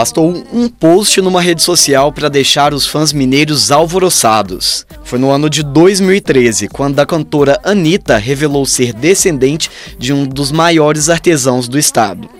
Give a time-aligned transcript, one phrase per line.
[0.00, 4.86] Bastou um post numa rede social para deixar os fãs mineiros alvoroçados.
[5.04, 10.50] Foi no ano de 2013, quando a cantora Anitta revelou ser descendente de um dos
[10.50, 12.30] maiores artesãos do estado.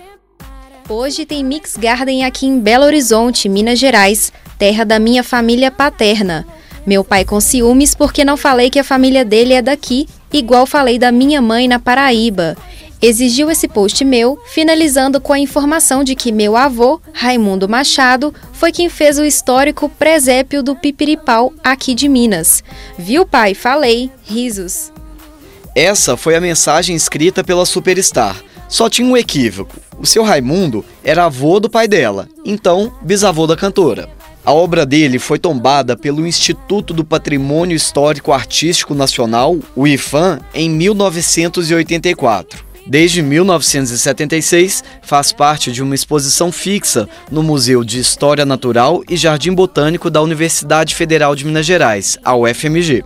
[0.89, 6.47] Hoje tem Mix Garden aqui em Belo Horizonte, Minas Gerais, terra da minha família paterna.
[6.83, 10.97] Meu pai com ciúmes porque não falei que a família dele é daqui, igual falei
[10.97, 12.57] da minha mãe na Paraíba
[13.01, 18.71] exigiu esse post meu, finalizando com a informação de que meu avô, Raimundo Machado, foi
[18.71, 22.63] quem fez o histórico presépio do Pipiripau aqui de Minas.
[22.97, 23.53] Viu, pai?
[23.53, 24.11] Falei.
[24.23, 24.91] Risos.
[25.73, 28.37] Essa foi a mensagem escrita pela Superstar.
[28.67, 29.75] Só tinha um equívoco.
[29.97, 34.09] O seu Raimundo era avô do pai dela, então bisavô da cantora.
[34.43, 40.69] A obra dele foi tombada pelo Instituto do Patrimônio Histórico Artístico Nacional, o IFAM, em
[40.69, 42.70] 1984.
[42.85, 49.53] Desde 1976, faz parte de uma exposição fixa no Museu de História Natural e Jardim
[49.53, 53.03] Botânico da Universidade Federal de Minas Gerais, a UFMG.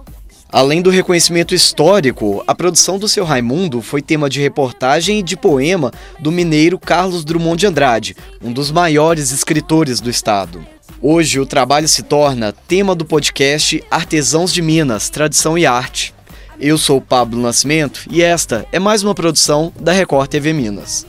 [0.50, 5.36] Além do reconhecimento histórico, a produção do seu Raimundo foi tema de reportagem e de
[5.36, 10.66] poema do mineiro Carlos Drummond de Andrade, um dos maiores escritores do estado.
[11.02, 16.15] Hoje, o trabalho se torna tema do podcast Artesãos de Minas, Tradição e Arte.
[16.60, 21.06] Eu sou Pablo Nascimento e esta é mais uma produção da Record TV Minas.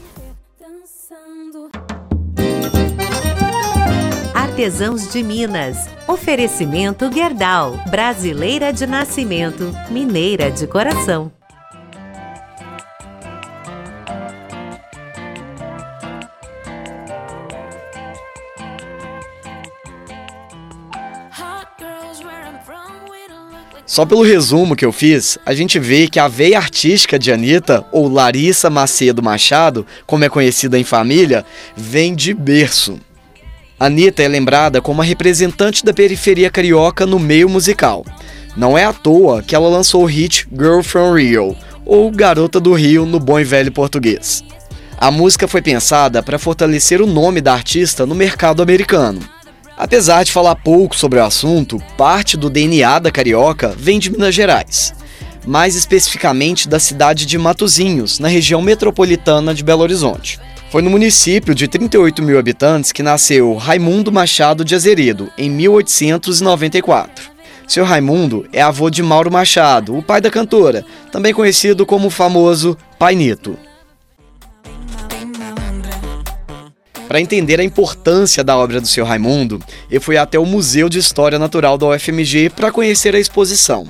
[4.34, 5.88] Artesãos de Minas.
[6.08, 7.78] Oferecimento Gerdau.
[7.90, 11.30] Brasileira de nascimento, mineira de coração.
[23.86, 27.84] Só pelo resumo que eu fiz, a gente vê que a veia artística de Anitta,
[27.92, 32.98] ou Larissa Macedo Machado, como é conhecida em família, vem de berço.
[33.78, 38.04] Anitta é lembrada como a representante da periferia carioca no meio musical.
[38.56, 42.72] Não é à toa que ela lançou o hit Girl from Rio, ou Garota do
[42.72, 44.42] Rio no bom e velho português.
[44.98, 49.20] A música foi pensada para fortalecer o nome da artista no mercado americano.
[49.78, 54.34] Apesar de falar pouco sobre o assunto, parte do DNA da carioca vem de Minas
[54.34, 54.94] Gerais,
[55.46, 60.40] mais especificamente da cidade de Matozinhos, na região metropolitana de Belo Horizonte.
[60.70, 67.30] Foi no município de 38 mil habitantes que nasceu Raimundo Machado de Azeredo, em 1894.
[67.68, 72.10] Seu Raimundo é avô de Mauro Machado, o pai da cantora, também conhecido como o
[72.10, 73.14] famoso Pai
[77.08, 80.98] Para entender a importância da obra do seu Raimundo, eu fui até o Museu de
[80.98, 83.88] História Natural da UFMG para conhecer a exposição.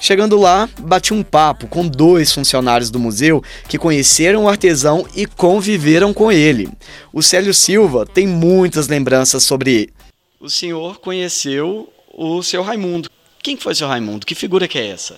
[0.00, 5.26] Chegando lá, bati um papo com dois funcionários do museu que conheceram o artesão e
[5.26, 6.68] conviveram com ele.
[7.12, 9.92] O Célio Silva tem muitas lembranças sobre ele.
[10.38, 13.10] O senhor conheceu o seu Raimundo.
[13.42, 14.26] Quem foi o seu Raimundo?
[14.26, 15.16] Que figura que é essa?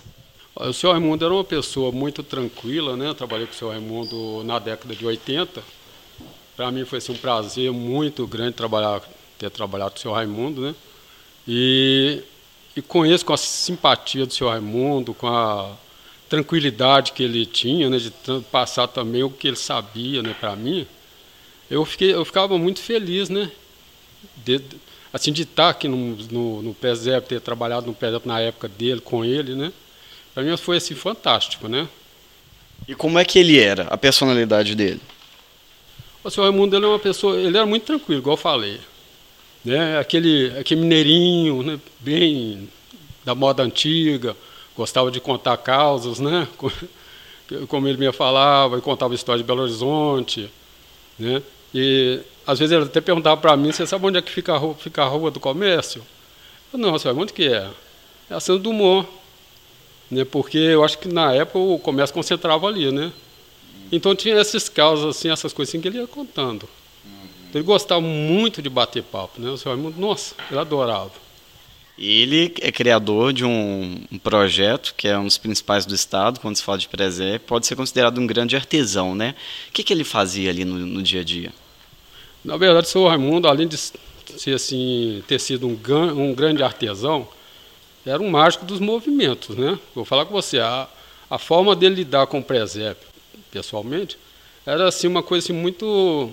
[0.54, 3.08] O seu Raimundo era uma pessoa muito tranquila, né?
[3.08, 5.79] Eu trabalhei com o seu Raimundo na década de 80
[6.60, 9.00] para mim foi assim, um prazer muito grande trabalhar,
[9.38, 10.74] ter trabalhado com o senhor Raimundo, né?
[11.48, 12.22] E,
[12.76, 15.74] e conheço com a simpatia do senhor Raimundo, com a
[16.28, 18.12] tranquilidade que ele tinha, né, de
[18.52, 20.86] passar também o que ele sabia, né, para mim.
[21.70, 23.50] Eu fiquei, eu ficava muito feliz, né,
[24.44, 24.60] de,
[25.14, 26.76] assim de estar aqui no, no, no
[27.26, 29.72] ter trabalhado no PESEP na época dele, com ele, né.
[30.34, 31.88] Para mim foi assim fantástico, né.
[32.86, 35.00] E como é que ele era, a personalidade dele?
[36.22, 38.80] O senhor Raimundo ele é uma pessoa, ele era muito tranquilo, igual eu falei.
[39.64, 39.98] Né?
[39.98, 41.80] Aquele, aquele mineirinho, né?
[41.98, 42.68] bem
[43.24, 44.36] da moda antiga,
[44.76, 46.46] gostava de contar causas, né?
[47.68, 50.50] como ele me falava, ele contava histórias de Belo Horizonte.
[51.18, 51.42] Né?
[51.74, 54.58] E às vezes ele até perguntava para mim, você sabe onde é que fica a
[54.58, 56.02] rua, fica a rua do comércio?
[56.72, 57.68] Eu, não, senhor, onde que é?
[58.28, 59.08] É a Santo Dumont.
[60.10, 60.24] Né?
[60.24, 63.12] Porque eu acho que na época o comércio concentrava ali, né?
[63.92, 66.68] Então tinha esses casos, assim, essas coisas assim que ele ia contando.
[67.50, 69.50] Então, ele gostava muito de bater papo, né?
[69.50, 71.10] O seu Raimundo, nossa, ele adorava.
[71.98, 76.56] Ele é criador de um, um, projeto que é um dos principais do estado, quando
[76.56, 79.34] se fala de presépio, pode ser considerado um grande artesão, né?
[79.68, 81.52] O que, que ele fazia ali no, no dia a dia?
[82.44, 85.78] Na verdade, o seu Raimundo, além de ser assim, ter sido um,
[86.16, 87.28] um grande artesão,
[88.06, 89.78] era um mágico dos movimentos, né?
[89.94, 90.88] Vou falar com você, a,
[91.28, 93.09] a forma dele lidar com o presépio,
[93.50, 94.18] pessoalmente,
[94.64, 96.30] era assim uma coisa assim, muito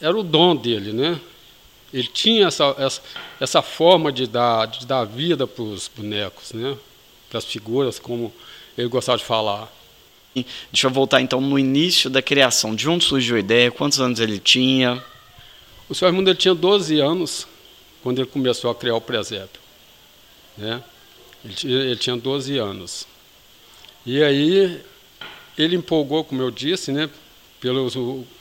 [0.00, 1.20] era o dom dele, né?
[1.92, 3.02] Ele tinha essa, essa,
[3.40, 6.76] essa forma de dar, de dar vida para os bonecos, né?
[7.28, 8.32] Para as figuras, como
[8.76, 9.72] ele gostava de falar.
[10.70, 12.74] Deixa eu voltar então no início da criação.
[12.74, 13.70] De onde surgiu a ideia?
[13.70, 15.02] Quantos anos ele tinha?
[15.88, 17.46] O senhor Raimundo ele tinha 12 anos
[18.02, 19.60] quando ele começou a criar o presépio.
[20.56, 20.82] Né?
[21.44, 23.06] Ele, ele tinha 12 anos.
[24.06, 24.80] E aí
[25.56, 27.08] ele empolgou, como eu disse, né?
[27.60, 27.94] Pelos,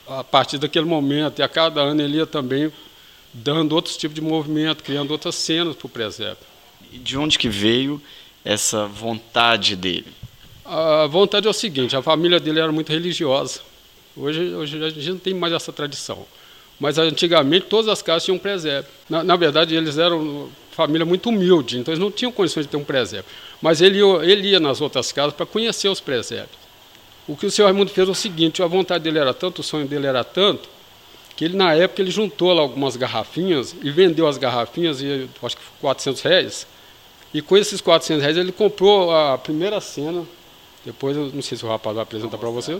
[0.07, 2.71] a partir daquele momento, e a cada ano ele ia também
[3.33, 6.45] dando outros tipos de movimento, criando outras cenas para o presépio.
[6.91, 8.01] E de onde que veio
[8.44, 10.07] essa vontade dele?
[10.65, 13.62] A vontade é o seguinte, a família dele era muito religiosa.
[14.15, 16.25] Hoje, hoje a gente não tem mais essa tradição.
[16.79, 18.89] Mas antigamente todas as casas tinham um presépio.
[19.09, 22.77] Na, na verdade, eles eram família muito humilde, então eles não tinham condições de ter
[22.77, 23.29] um presépio.
[23.62, 26.58] Mas ele, ele ia nas outras casas para conhecer os presépios.
[27.29, 29.63] O que o senhor Raimundo fez é o seguinte, a vontade dele era tanto, o
[29.63, 30.67] sonho dele era tanto,
[31.35, 35.55] que ele na época ele juntou lá algumas garrafinhas e vendeu as garrafinhas, e, acho
[35.55, 36.67] que 400 reais,
[37.31, 40.23] e com esses 400 reais ele comprou a primeira cena,
[40.83, 42.79] depois eu não sei se o rapaz vai apresentar para você,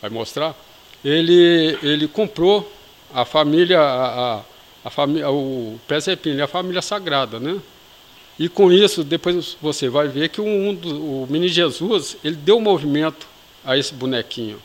[0.00, 0.56] vai mostrar,
[1.04, 2.72] ele, ele comprou
[3.12, 4.40] a família, a, a,
[4.86, 7.60] a família o presépio, a família sagrada, né?
[8.38, 12.58] E com isso, depois você vai ver que um, do, o Mini Jesus, ele deu
[12.58, 13.31] movimento
[13.64, 14.60] a esse bonequinho.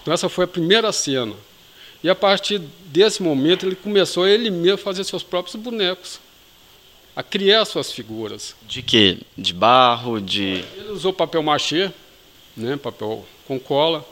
[0.00, 1.34] Então essa foi a primeira cena.
[2.02, 6.18] E a partir desse momento ele começou ele mesmo a fazer seus próprios bonecos,
[7.14, 8.56] a criar suas figuras.
[8.66, 9.18] De quê?
[9.38, 11.90] De barro, de Ele usou papel machê,
[12.56, 14.04] né, papel com cola.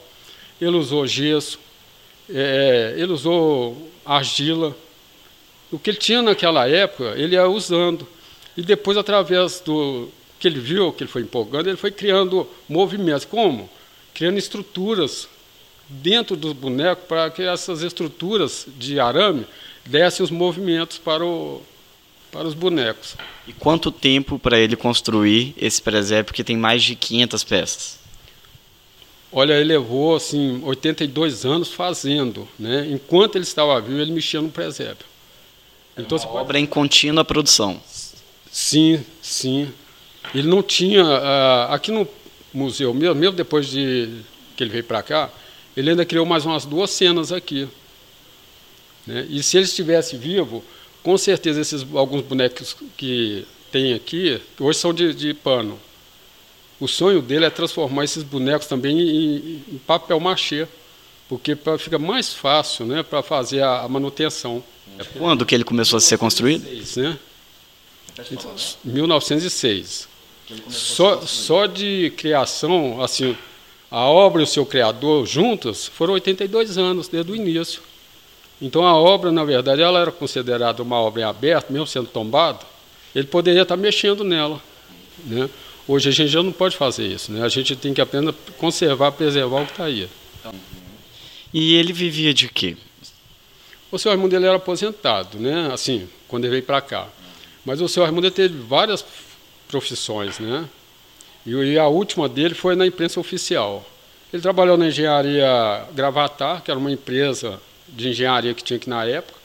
[0.60, 1.58] Ele usou gesso.
[2.28, 4.76] É, ele usou argila.
[5.72, 8.06] O que ele tinha naquela época, ele ia usando.
[8.56, 13.24] E depois, através do que ele viu, que ele foi empolgando, ele foi criando movimentos.
[13.24, 13.68] Como?
[14.14, 15.28] Criando estruturas
[15.88, 19.44] dentro dos bonecos para que essas estruturas de arame
[19.84, 21.62] dessem os movimentos para, o,
[22.30, 23.16] para os bonecos.
[23.46, 28.00] E quanto tempo para ele construir esse presépio que tem mais de 500 peças?
[29.32, 32.88] Olha, ele levou assim 82 anos fazendo, né?
[32.90, 35.06] Enquanto ele estava vivo, ele mexia no presépio.
[35.96, 36.58] Então, uma obra pode...
[36.58, 37.80] em contínua produção.
[38.50, 39.72] Sim, sim.
[40.34, 42.06] Ele não tinha uh, aqui no
[42.52, 44.08] museu, mesmo, mesmo depois de
[44.56, 45.30] que ele veio para cá,
[45.76, 47.68] ele ainda criou mais umas duas cenas aqui.
[49.06, 49.26] Né?
[49.30, 50.64] E se ele estivesse vivo,
[51.02, 55.78] com certeza esses alguns bonecos que tem aqui, hoje são de, de pano.
[56.78, 60.66] O sonho dele é transformar esses bonecos também em, em papel machê,
[61.28, 64.62] porque pra, fica mais fácil né, para fazer a, a, manutenção.
[65.16, 66.62] Quando que ele começou a ser construído?
[66.64, 67.18] 1906, né?
[68.84, 70.09] 1906.
[70.68, 73.36] Só, só de criação, assim,
[73.90, 77.82] a obra e o seu criador juntos foram 82 anos, desde o início.
[78.60, 82.60] Então a obra, na verdade, ela era considerada uma obra em aberto, mesmo sendo tombada,
[83.14, 84.60] ele poderia estar mexendo nela.
[85.24, 85.48] Né?
[85.88, 87.42] Hoje a gente já não pode fazer isso, né?
[87.42, 90.08] a gente tem que apenas conservar, preservar o que está aí.
[91.52, 92.76] E ele vivia de quê?
[93.90, 95.70] O senhor Raimundo ele era aposentado, né?
[95.72, 97.08] assim, quando ele veio para cá.
[97.64, 99.04] Mas o senhor Raimundo teve várias
[99.70, 100.68] profissões, né?
[101.46, 103.84] E, a última dele foi na imprensa oficial.
[104.32, 109.04] Ele trabalhou na engenharia Gravatar, que era uma empresa de engenharia que tinha aqui na
[109.04, 109.38] época,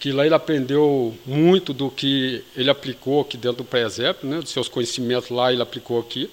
[0.00, 4.50] que lá ele aprendeu muito do que ele aplicou aqui dentro do presépio, né, dos
[4.50, 6.28] seus conhecimentos lá ele aplicou aqui.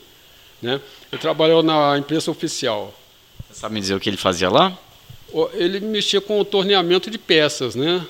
[0.62, 0.80] Né.
[1.12, 2.94] Ele trabalhou na imprensa oficial.
[3.50, 4.78] Você sabe me dizer o que ele fazia lá?
[5.54, 8.06] Ele mexia com o torneamento de peças, né?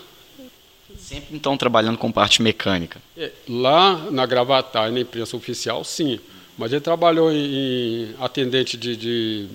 [1.11, 3.01] Sempre então trabalhando com parte mecânica.
[3.17, 6.17] É, lá na Gravatar e na imprensa oficial, sim.
[6.57, 9.47] Mas ele trabalhou em, atendente de, de,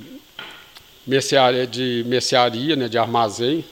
[1.06, 3.64] mercearia, de mercearia, né, de armazém.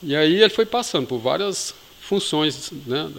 [0.00, 3.10] E aí ele foi passando por várias funções, né,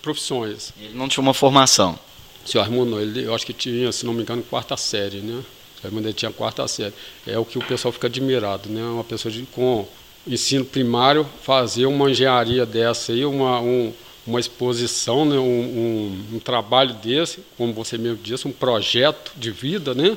[0.00, 0.72] profissões.
[0.80, 1.98] Ele não tinha uma formação?
[2.46, 5.34] O senhor Armundo, ele, eu acho que tinha, se não me engano, quarta série, né?
[5.34, 6.94] O senhor Armundo tinha quarta série.
[7.26, 8.82] É o que o pessoal fica admirado, né?
[8.82, 9.86] Uma pessoa de, com
[10.28, 13.92] ensino primário fazer uma engenharia dessa aí, uma, um,
[14.26, 19.50] uma exposição, né, um, um, um, trabalho desse, como você mesmo disse, um projeto de
[19.50, 20.16] vida, né,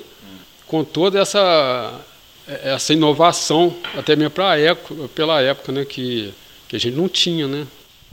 [0.67, 1.99] com toda essa,
[2.47, 6.33] essa inovação, até mesmo pra época, pela época né, que,
[6.67, 7.47] que a gente não tinha.
[7.47, 7.65] Né.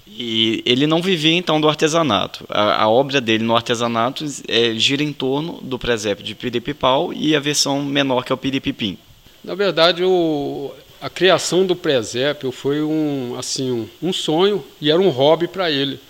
[0.08, 2.44] E ele não vivia então do artesanato.
[2.48, 7.36] A, a obra dele no artesanato é, gira em torno do presépio de Piripipau e
[7.36, 8.98] a versão menor que é o Piripipim.
[9.44, 15.00] Na verdade, o, a criação do presépio foi um, assim, um, um sonho e era
[15.00, 16.00] um hobby para ele.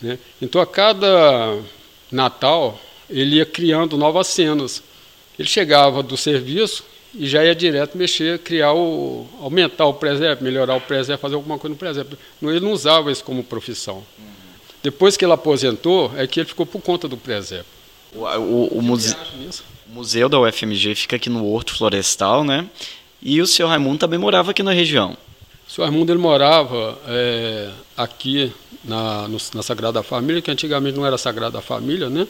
[0.00, 0.18] Né?
[0.40, 1.58] Então, a cada
[2.10, 4.82] Natal, ele ia criando novas cenas.
[5.38, 10.76] Ele chegava do serviço e já ia direto mexer, criar o, aumentar o presépio, melhorar
[10.76, 12.18] o presépio, fazer alguma coisa no presépio.
[12.42, 14.04] Ele não usava isso como profissão.
[14.82, 17.66] Depois que ele aposentou, é que ele ficou por conta do presépio.
[18.14, 19.14] O, o, o, muse...
[19.86, 22.68] o museu da UFMG fica aqui no Horto Florestal, né?
[23.20, 25.16] E o senhor Raimundo também morava aqui na região.
[25.66, 28.52] O senhor Raimundo ele morava é, aqui
[28.84, 32.26] na, no, na Sagrada Família, que antigamente não era Sagrada Família, né?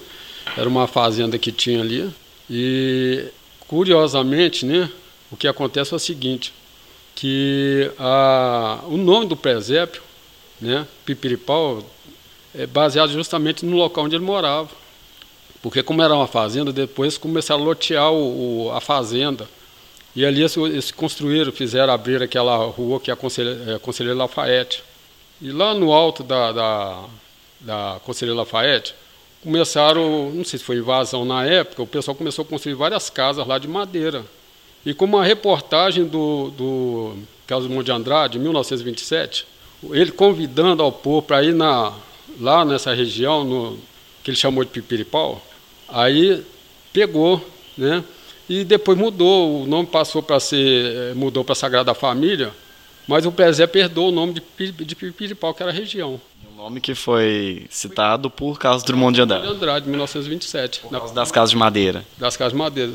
[0.56, 2.10] Era uma fazenda que tinha ali.
[2.50, 3.26] E,
[3.60, 4.90] curiosamente, né,
[5.30, 6.52] o que acontece é o seguinte,
[7.14, 10.02] que a, o nome do presépio,
[10.60, 11.84] né, Pipiripau,
[12.54, 14.70] é baseado justamente no local onde ele morava.
[15.62, 19.48] Porque como era uma fazenda, depois começaram a lotear o, o, a fazenda.
[20.18, 24.82] E ali eles, construíram, fizeram abrir aquela rua que é a Conselheiro, é, Conselheiro Lafayette.
[25.40, 27.04] E lá no alto da, da,
[27.60, 28.96] da Conselheiro Lafayette,
[29.44, 33.46] começaram, não sei se foi invasão na época, o pessoal começou a construir várias casas
[33.46, 34.24] lá de madeira.
[34.84, 37.14] E como uma reportagem do, do
[37.46, 39.46] Carlos Monte de Andrade, em 1927,
[39.92, 41.92] ele convidando ao povo para ir na,
[42.40, 43.78] lá nessa região, no,
[44.24, 45.40] que ele chamou de Pipiripau,
[45.88, 46.44] aí
[46.92, 47.40] pegou,
[47.76, 48.02] né?
[48.48, 52.50] E depois mudou, o nome passou para ser, eh, mudou para Sagrada Família,
[53.06, 56.18] mas o Prezé perdeu o nome de, de Pipiripau, que era a região.
[56.50, 59.46] O nome que foi citado por Carlos Drummond de Andrade.
[59.46, 60.80] De Andrade, 1927.
[60.80, 62.04] Por causa das casas de madeira.
[62.16, 62.92] Das casas de madeira.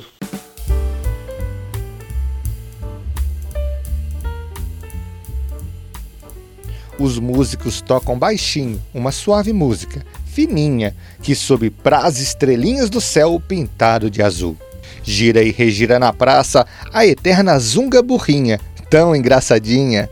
[7.00, 14.10] Os músicos tocam baixinho, uma suave música, fininha, que sob pras estrelinhas do céu pintado
[14.10, 14.58] de azul.
[15.04, 20.10] Gira e regira na praça a eterna zunga burrinha, tão engraçadinha.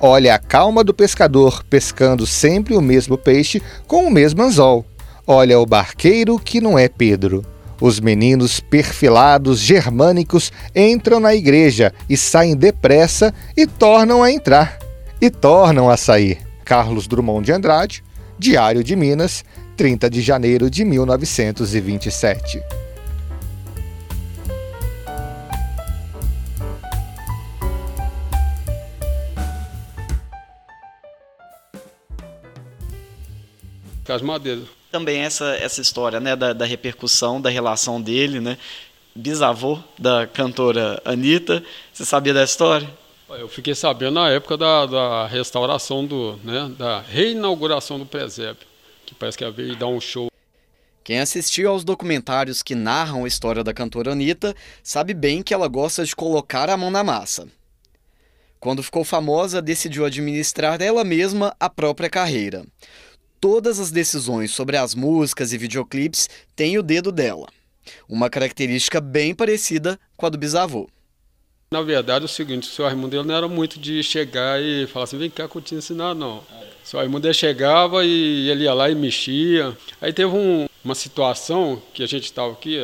[0.00, 4.84] Olha a calma do pescador pescando sempre o mesmo peixe com o mesmo anzol.
[5.24, 7.44] Olha o barqueiro que não é Pedro.
[7.80, 14.78] Os meninos perfilados germânicos entram na igreja e saem depressa e tornam a entrar
[15.20, 16.38] e tornam a sair.
[16.64, 18.02] Carlos Drummond de Andrade,
[18.38, 19.44] Diário de Minas,
[19.76, 22.81] 30 de janeiro de 1927.
[34.04, 34.62] Cas Madeira.
[34.90, 38.58] Também essa, essa história né, da, da repercussão, da relação dele, né?
[39.14, 41.62] Bisavô da cantora Anitta.
[41.92, 42.88] Você sabia da história?
[43.28, 48.66] Eu fiquei sabendo na época da, da restauração, do, né, da reinauguração do presépio,
[49.06, 50.28] que parece que ia veio dar um show.
[51.02, 55.66] Quem assistiu aos documentários que narram a história da cantora Anitta sabe bem que ela
[55.66, 57.48] gosta de colocar a mão na massa.
[58.60, 62.64] Quando ficou famosa, decidiu administrar ela mesma a própria carreira.
[63.42, 67.48] Todas as decisões sobre as músicas e videoclipes têm o dedo dela.
[68.08, 70.88] Uma característica bem parecida com a do bisavô.
[71.72, 75.06] Na verdade, é o seguinte, o senhor Raimundo não era muito de chegar e falar
[75.06, 76.36] assim, vem cá que eu te ensinar, não.
[76.36, 76.44] O
[76.84, 79.76] senhor Raimundo chegava e ele ia lá e mexia.
[80.00, 82.78] Aí teve um, uma situação que a gente estava aqui,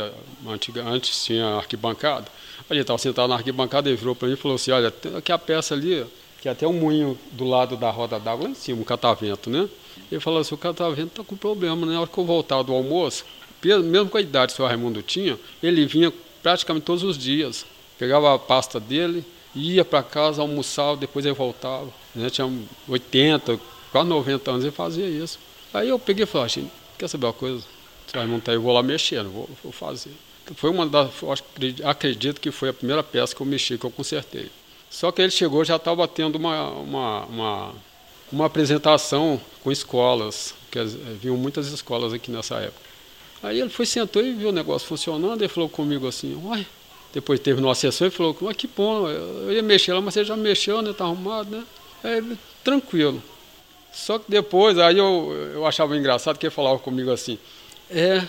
[0.44, 2.26] antiga, antes tinha arquibancada,
[2.68, 5.14] a gente estava sentado na arquibancada e virou para mim e falou assim, olha, tem
[5.14, 6.04] aqui a peça ali,
[6.42, 9.48] que é até um moinho do lado da roda d'água lá em cima, um catavento,
[9.48, 9.68] né?
[10.10, 11.92] Ele falou assim, o catavento está com problema, né?
[11.92, 13.24] Na hora que eu voltar do almoço,
[13.62, 16.12] mesmo com a idade que o Raimundo tinha, ele vinha
[16.42, 17.66] praticamente todos os dias
[17.98, 19.24] pegava a pasta dele,
[19.54, 21.88] ia para casa, almoçava, depois ele voltava.
[22.14, 22.30] Né?
[22.30, 22.48] Tinha
[22.86, 25.38] 80, quase 90 anos, ele fazia isso.
[25.74, 27.64] Aí eu peguei e falei, assim, quer saber uma coisa?
[28.06, 30.12] Você vai montar, eu vou lá mexer, vou, vou fazer.
[30.54, 31.10] Foi uma das,
[31.84, 34.48] acredito que foi a primeira peça que eu mexi, que eu consertei.
[34.88, 37.74] Só que ele chegou, já estava tendo uma, uma, uma,
[38.30, 40.78] uma, apresentação com escolas, que
[41.20, 42.88] vinham muitas escolas aqui nessa época.
[43.42, 46.66] Aí ele foi, sentou e viu o negócio funcionando, e falou comigo assim, uai,
[47.12, 50.24] depois teve no assessor e falou, mas que bom, eu ia mexer lá, mas você
[50.24, 50.92] já mexeu, né?
[50.92, 51.64] Tá arrumado, né?
[52.04, 52.22] É,
[52.62, 53.22] tranquilo.
[53.92, 57.38] Só que depois, aí eu, eu achava engraçado que ele falava comigo assim,
[57.90, 58.22] é,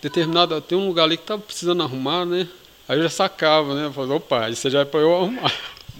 [0.00, 2.48] determinado, tem um lugar ali que tá precisando arrumar, né?
[2.88, 3.86] Aí eu já sacava, né?
[3.86, 5.52] Eu falei, opa, isso já é para eu arrumar.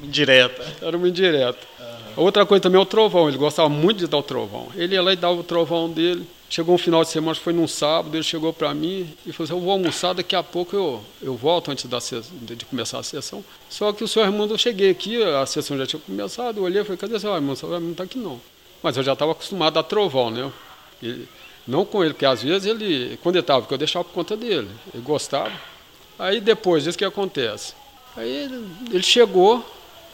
[0.03, 0.65] Indireta.
[0.83, 1.59] Era uma indireta.
[1.79, 1.94] Uhum.
[2.17, 4.69] Outra coisa também é o trovão, ele gostava muito de dar o trovão.
[4.75, 7.67] Ele ia lá e dava o trovão dele, Chegou um final de semana, foi num
[7.67, 11.05] sábado, ele chegou para mim e falou assim, eu vou almoçar, daqui a pouco eu,
[11.21, 13.45] eu volto antes da, de começar a sessão.
[13.69, 16.83] Só que o senhor Raimundo, eu cheguei aqui, a sessão já tinha começado, eu olhei
[16.83, 17.55] e falei, cadê o senhor Raimundo?
[17.55, 18.41] O senhor Raimundo não está aqui não.
[18.81, 20.53] Mas eu já estava acostumado a trovão, né?
[21.03, 21.25] E,
[21.67, 24.37] não com ele, porque às vezes ele, quando ele estava, porque eu deixava por conta
[24.37, 25.51] dele, ele gostava.
[26.17, 27.75] Aí depois, isso que acontece.
[28.17, 29.65] Aí ele, ele chegou,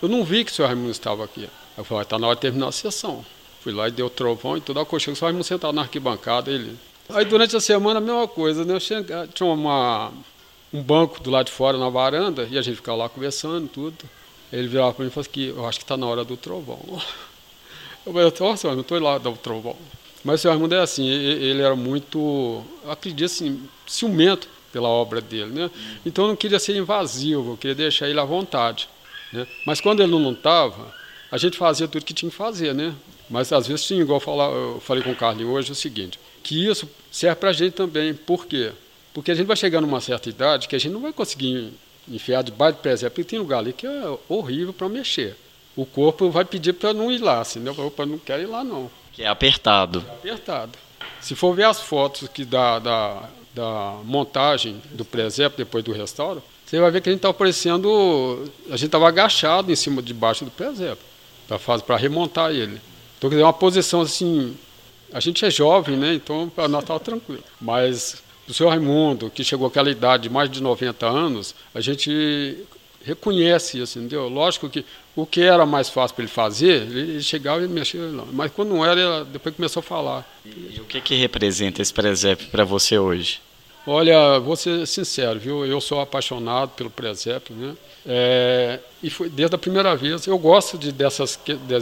[0.00, 1.50] eu não vi que o senhor Raimundo estava aqui.
[1.76, 3.24] Eu falei, está na hora de terminar a sessão.
[3.60, 4.80] Fui lá e deu trovão e tudo.
[4.80, 6.50] Aí chego, só vamos sentar na arquibancada.
[6.50, 6.76] Ele...
[7.10, 8.74] Aí durante a semana a mesma coisa, né?
[8.74, 10.12] Eu cheguei, tinha uma,
[10.72, 13.96] um banco do lado de fora na varanda e a gente ficava lá conversando tudo.
[14.52, 16.80] Ele virava para mim e falou assim, eu acho que está na hora do trovão.
[18.06, 19.76] Eu falei, nossa, eu não estou lá do trovão.
[20.24, 25.52] Mas o senhor Raimundo é assim, ele era muito, acredito assim, ciumento pela obra dele,
[25.52, 25.70] né?
[26.04, 28.88] Então eu não queria ser invasivo, eu queria deixar ele à vontade.
[29.32, 29.46] Né?
[29.66, 30.94] Mas quando ele não estava,
[31.30, 32.94] a gente fazia tudo que tinha que fazer, né?
[33.28, 35.76] Mas às vezes tinha, igual eu, falar, eu falei com o Carlos hoje, é o
[35.76, 38.12] seguinte, que isso serve para a gente também.
[38.12, 38.72] Por quê?
[39.14, 41.72] Porque a gente vai chegar numa certa idade que a gente não vai conseguir
[42.08, 45.36] enfiar debaixo do presépio, porque tem lugar ali que é horrível para mexer.
[45.76, 48.90] O corpo vai pedir para não ir lá, senão eu não quero ir lá não.
[49.12, 50.04] Que é apertado.
[50.08, 50.78] É apertado.
[51.20, 56.42] Se for ver as fotos que da, da, da montagem do presépio depois do restauro,
[56.64, 58.50] você vai ver que a gente estava parecendo.
[58.66, 61.04] A gente estava agachado em cima, debaixo do presépio,
[61.86, 62.80] para remontar ele.
[63.18, 64.56] Então, quer dizer, uma posição assim.
[65.12, 66.14] A gente é jovem, né?
[66.14, 67.42] Então, para nós estava tranquilo.
[67.60, 72.64] Mas o senhor Raimundo, que chegou àquela idade de mais de 90 anos, a gente
[73.04, 74.28] reconhece isso, entendeu?
[74.28, 74.84] Lógico que
[75.16, 78.00] o que era mais fácil para ele fazer, ele chegava e mexia,
[78.32, 80.40] mas quando não era, depois começou a falar.
[80.44, 83.40] E o que, que representa esse presépio para você hoje?
[83.92, 85.66] Olha, vou ser sincero, viu?
[85.66, 87.74] Eu sou apaixonado pelo presépio, né?
[88.06, 90.28] É, e foi desde a primeira vez.
[90.28, 91.36] Eu gosto de dessas,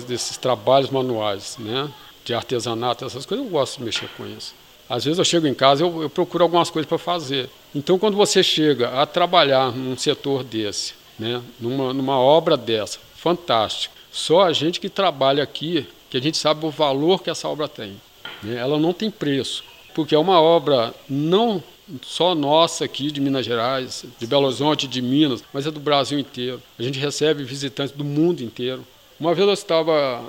[0.06, 1.86] desses trabalhos manuais, né?
[2.24, 3.44] De artesanato, essas coisas.
[3.44, 4.54] Eu gosto de mexer com isso.
[4.88, 7.50] Às vezes eu chego em casa, eu, eu procuro algumas coisas para fazer.
[7.74, 11.42] Então, quando você chega a trabalhar num setor desse, né?
[11.60, 13.94] Numa, numa obra dessa, fantástico.
[14.10, 17.68] Só a gente que trabalha aqui, que a gente sabe o valor que essa obra
[17.68, 18.00] tem.
[18.42, 18.56] Né?
[18.56, 19.62] Ela não tem preço,
[19.94, 21.62] porque é uma obra não
[22.02, 26.18] só nossa aqui de Minas Gerais, de Belo Horizonte, de Minas, mas é do Brasil
[26.18, 26.62] inteiro.
[26.78, 28.86] A gente recebe visitantes do mundo inteiro.
[29.18, 30.22] Uma vez eu estava,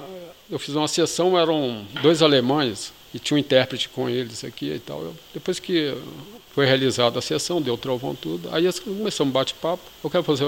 [0.50, 4.80] eu fiz uma sessão, eram dois alemães e tinha um intérprete com eles aqui e
[4.80, 5.02] tal.
[5.02, 5.94] Eu, depois que
[6.54, 9.84] foi realizada a sessão, deu trovão tudo, aí começamos um bate-papo.
[10.04, 10.46] Eu quero fazer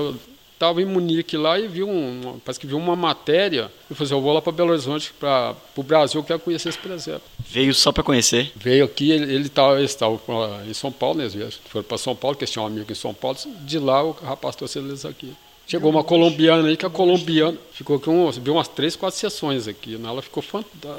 [0.61, 3.71] estava em Munique lá e vi um, parece que viu uma matéria.
[3.89, 6.69] Eu falei, assim, eu vou lá para Belo Horizonte, para o Brasil, eu quero conhecer
[6.69, 7.23] esse presépio.
[7.39, 8.51] Veio só para conhecer?
[8.55, 11.25] Veio aqui, ele, estava em São Paulo, né?
[11.25, 13.37] Eles foram para São Paulo, que eles tinham um amigo em São Paulo.
[13.61, 15.33] De lá o rapaz trouxe eles aqui.
[15.65, 19.97] Chegou uma colombiana aí, que a colombiana ficou com viu umas três, quatro sessões aqui.
[19.97, 20.07] Né?
[20.07, 20.43] Ela ficou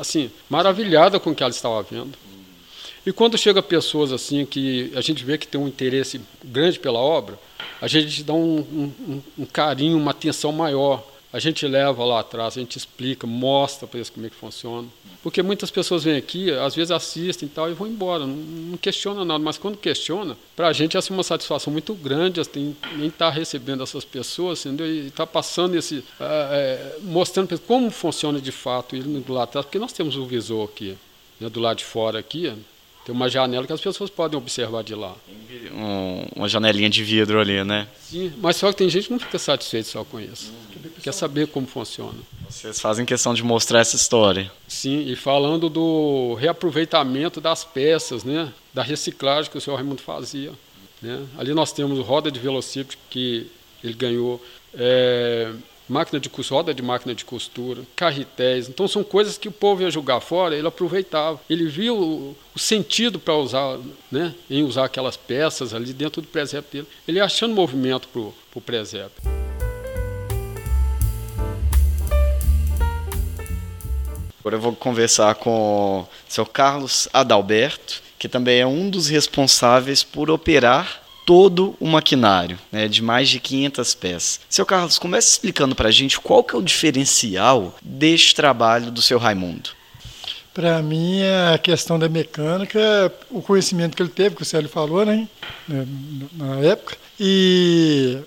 [0.00, 2.12] assim, maravilhada com o que ela estava vendo.
[3.04, 7.00] E quando chega pessoas assim que a gente vê que tem um interesse grande pela
[7.00, 7.38] obra,
[7.82, 11.04] a gente dá um, um, um carinho, uma atenção maior.
[11.32, 14.86] A gente leva lá atrás, a gente explica, mostra para eles como é que funciona.
[15.20, 18.76] Porque muitas pessoas vêm aqui, às vezes assistem e tal e vão embora, não, não
[18.76, 22.76] questiona nada, mas quando questiona, para a gente é assim, uma satisfação muito grande assim,
[22.96, 24.86] em estar tá recebendo essas pessoas entendeu?
[24.86, 29.78] e estar tá passando esse, é, mostrando como funciona de fato ele lado atrás, porque
[29.78, 30.96] nós temos o visor aqui,
[31.40, 32.52] né, do lado de fora aqui,
[33.04, 35.14] tem uma janela que as pessoas podem observar de lá.
[35.72, 37.88] Um, uma janelinha de vidro ali, né?
[38.00, 40.52] Sim, mas só que tem gente que não fica satisfeito só com isso.
[40.52, 40.90] Hum.
[41.02, 42.18] Quer saber como funciona.
[42.48, 44.50] Vocês fazem questão de mostrar essa história.
[44.68, 48.52] Sim, e falando do reaproveitamento das peças, né?
[48.72, 50.52] Da reciclagem que o senhor Raimundo fazia.
[51.00, 51.24] Né?
[51.36, 53.50] Ali nós temos roda de velocípede que
[53.82, 54.40] ele ganhou.
[54.74, 55.52] É,
[55.92, 58.68] máquina de roda de máquina de costura, carretéis.
[58.68, 61.38] Então são coisas que o povo ia jogar fora, ele aproveitava.
[61.48, 63.78] Ele viu o, o sentido para usar,
[64.10, 66.86] né, em usar aquelas peças ali dentro do presépio dele.
[67.06, 69.22] Ele ia achando movimento para o presépio.
[74.40, 80.02] Agora eu vou conversar com o seu Carlos Adalberto, que também é um dos responsáveis
[80.02, 84.40] por operar todo o maquinário, né, de mais de 500 peças.
[84.48, 89.02] Seu Carlos, comece explicando para a gente qual que é o diferencial deste trabalho do
[89.02, 89.70] seu Raimundo.
[90.52, 92.78] Para mim, é a questão da mecânica,
[93.30, 95.26] o conhecimento que ele teve, que o Célio falou, né,
[95.66, 95.86] né
[96.34, 98.18] na época, e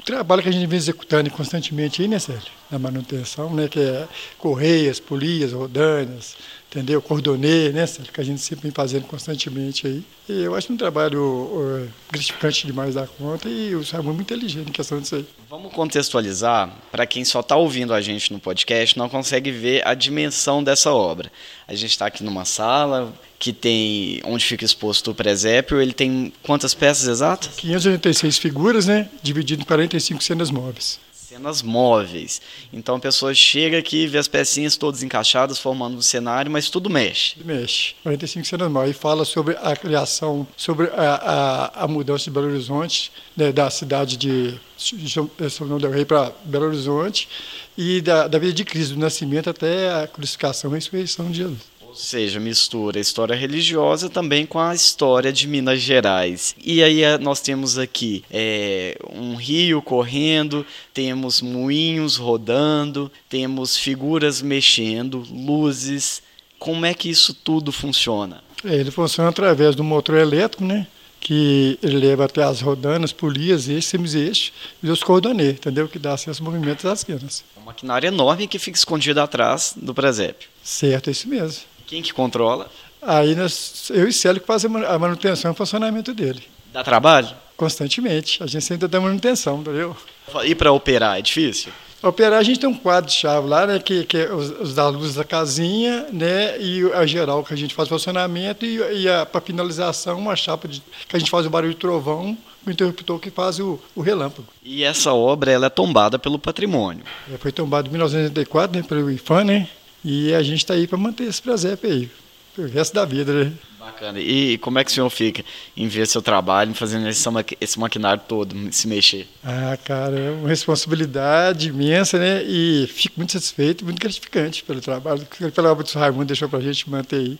[0.00, 2.40] o trabalho que a gente vem executando constantemente aí, né, Célio?
[2.70, 6.34] Na manutenção, né, que é correias, polias, rodanas,
[6.76, 7.00] entendeu?
[7.00, 10.02] Cordonê, né, que a gente sempre vem fazendo constantemente aí.
[10.28, 14.32] E eu acho um trabalho uh, gratificante demais da conta e o Samu é muito
[14.32, 15.26] inteligente em questão disso aí.
[15.48, 19.94] Vamos contextualizar para quem só está ouvindo a gente no podcast, não consegue ver a
[19.94, 21.32] dimensão dessa obra.
[21.66, 26.32] A gente está aqui numa sala que tem onde fica exposto o presépio, ele tem
[26.42, 27.54] quantas peças exatas?
[27.56, 32.40] 586 figuras, né, dividido em 45 cenas móveis cenas móveis.
[32.72, 36.88] Então a pessoa chega aqui, vê as pecinhas todas encaixadas, formando um cenário, mas tudo
[36.88, 37.34] mexe.
[37.44, 37.94] Mexe.
[38.04, 38.94] 45 cenas móveis.
[38.94, 43.68] E fala sobre a criação, sobre a, a, a mudança de Belo Horizonte, né, da
[43.70, 47.28] cidade de São João del Rei para Belo Horizonte,
[47.76, 51.75] e da, da vida de Cristo, do nascimento até a crucificação e ressurreição de Jesus
[51.96, 56.54] seja, mistura a história religiosa também com a história de Minas Gerais.
[56.62, 64.42] E aí eh, nós temos aqui é, um rio correndo, temos moinhos rodando, temos figuras
[64.42, 66.22] mexendo, luzes.
[66.58, 68.44] Como é que isso tudo funciona?
[68.64, 70.86] É, ele funciona através do motor elétrico, né?
[71.18, 75.88] que ele leva até as rodanas, polias, eixos, semieixos e os cordonês, entendeu?
[75.88, 77.42] Que dá acesso movimentos das guinas.
[77.56, 80.48] É uma maquinária enorme que fica escondida atrás do presépio.
[80.62, 81.64] Certo, é isso mesmo.
[81.86, 82.70] Quem que controla?
[83.00, 86.42] Aí nós, eu e Célio que fazemos a manutenção e o funcionamento dele.
[86.72, 87.28] Dá trabalho?
[87.56, 88.42] Constantemente.
[88.42, 89.96] A gente sempre dá manutenção, entendeu?
[90.44, 91.72] E para operar é difícil?
[92.02, 94.74] Operar, a gente tem um quadro de chave lá, né, que, que é os, os
[94.74, 99.06] da luz da casinha, né, e a geral que a gente faz funcionamento e, e
[99.32, 103.18] para finalização uma chapa de, que a gente faz o barulho de trovão, o interruptor
[103.18, 104.46] que faz o, o relâmpago.
[104.62, 107.02] E essa obra ela é tombada pelo patrimônio?
[107.32, 109.68] É, foi tombada em 1984, né, pelo IFAM, né,
[110.06, 112.08] e a gente está aí para manter esse presépio aí,
[112.56, 113.52] o resto da vida, né.
[113.80, 114.20] Bacana.
[114.20, 115.44] E como é que o senhor fica
[115.76, 117.28] em ver seu trabalho, fazendo esse,
[117.60, 119.26] esse maquinário todo se mexer?
[119.42, 122.42] Ah, cara, é uma responsabilidade imensa, né?
[122.44, 126.60] E fico muito satisfeito, muito gratificante pelo trabalho que pela obra do Raimundo deixou pra
[126.60, 127.38] gente manter aí.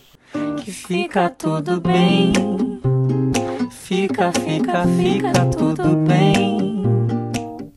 [0.64, 2.32] Que fica tudo bem.
[3.70, 6.65] Fica, fica, fica tudo bem.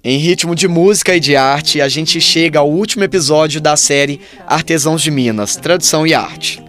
[0.01, 4.21] Em ritmo de música e de arte, a gente chega ao último episódio da série
[4.47, 6.63] Artesãos de Minas, Tradição e Arte.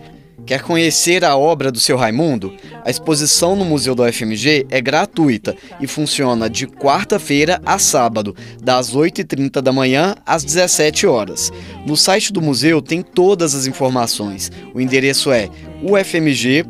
[0.45, 2.53] Quer conhecer a obra do seu Raimundo?
[2.85, 8.93] A exposição no Museu da UFMG é gratuita e funciona de quarta-feira a sábado, das
[8.93, 11.53] 8h30 da manhã às 17 horas.
[11.87, 14.51] No site do museu tem todas as informações.
[14.75, 15.49] O endereço é
[15.85, 16.67] ufmg.br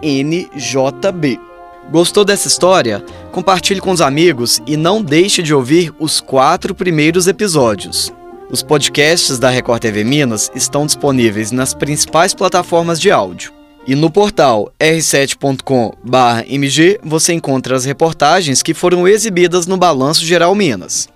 [0.00, 1.40] mhnjb.
[1.90, 3.04] Gostou dessa história?
[3.32, 8.12] Compartilhe com os amigos e não deixe de ouvir os quatro primeiros episódios.
[8.50, 13.52] Os podcasts da Record TV Minas estão disponíveis nas principais plataformas de áudio.
[13.86, 21.08] E no portal r7.com/mg você encontra as reportagens que foram exibidas no Balanço Geral Minas.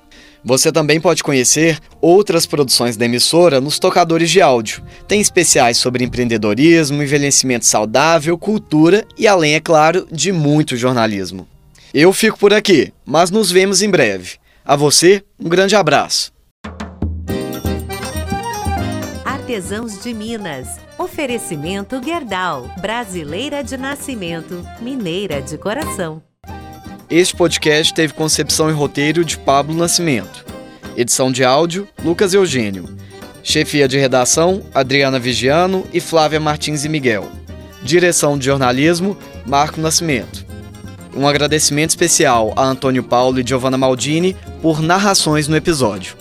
[0.44, 4.84] Você também pode conhecer outras produções da emissora nos tocadores de áudio.
[5.08, 11.48] Tem especiais sobre empreendedorismo, envelhecimento saudável, cultura e, além, é claro, de muito jornalismo.
[11.96, 14.32] Eu fico por aqui, mas nos vemos em breve.
[14.64, 16.32] A você, um grande abraço.
[19.24, 20.66] Artesãos de Minas.
[20.98, 22.68] Oferecimento Gerdau.
[22.80, 26.20] Brasileira de nascimento, mineira de coração.
[27.08, 30.44] Este podcast teve concepção e roteiro de Pablo Nascimento.
[30.96, 32.88] Edição de áudio, Lucas Eugênio.
[33.40, 37.30] Chefia de redação, Adriana Vigiano e Flávia Martins e Miguel.
[37.84, 40.43] Direção de jornalismo, Marco Nascimento.
[41.16, 46.16] Um agradecimento especial a Antônio Paulo e Giovanna Maldini por narrações no episódio.